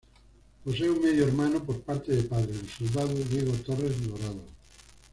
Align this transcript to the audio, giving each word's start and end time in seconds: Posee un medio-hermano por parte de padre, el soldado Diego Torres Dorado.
Posee 0.65 0.89
un 0.89 0.99
medio-hermano 0.99 1.63
por 1.63 1.79
parte 1.83 2.11
de 2.11 2.23
padre, 2.23 2.53
el 2.55 2.67
soldado 2.67 3.13
Diego 3.13 3.51
Torres 3.63 4.03
Dorado. 4.07 4.43